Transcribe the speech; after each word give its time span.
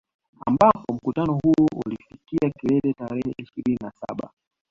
Ambapo 0.45 0.93
mkutano 0.93 1.33
huo 1.43 1.69
ulifikia 1.85 2.49
kilele 2.59 2.93
tarehe 2.93 3.33
ishirini 3.37 3.77
na 3.81 3.91
saba 3.91 4.29